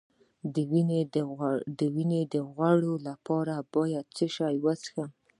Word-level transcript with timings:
د 1.77 1.85
وینې 1.95 2.21
د 2.33 2.35
غوړ 2.55 2.79
لپاره 3.07 3.55
باید 3.73 4.05
څه 4.15 4.25
شی 4.35 4.55
وڅښم؟ 4.63 5.09